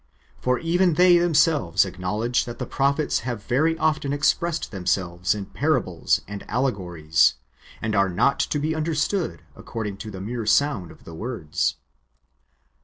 [0.39, 6.21] For even tliey themselves acknowledge that the prophets have very often expressed themselves in parables
[6.27, 7.35] and allegories,
[7.83, 11.75] and [are] not [to be understood] according to the mere sound of the words.